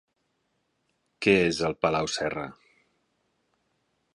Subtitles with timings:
[1.25, 2.47] Què és el Palau Serra?